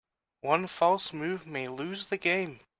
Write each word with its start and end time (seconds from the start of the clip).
One 0.39 0.65
false 0.65 1.13
move 1.13 1.45
may 1.45 1.67
lose 1.67 2.07
the 2.07 2.17
game. 2.17 2.61